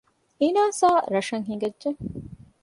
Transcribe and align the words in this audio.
އިނާސާ 0.41 0.89
ރަށަށް 1.13 1.47
ހިނގައްޖެ 1.49 1.89